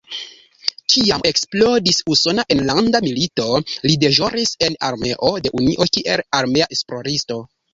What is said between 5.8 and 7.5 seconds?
kiel armea esploristo.